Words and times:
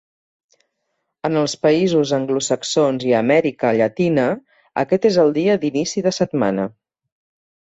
En 1.27 1.35
els 1.41 1.53
països 1.65 2.13
anglosaxons 2.17 3.05
i 3.09 3.13
a 3.13 3.19
Amèrica 3.25 3.75
Llatina 3.81 4.25
aquest 4.85 5.07
és 5.11 5.21
el 5.27 5.31
dia 5.37 5.59
d'inici 5.67 6.05
de 6.09 6.15
setmana. 6.21 6.67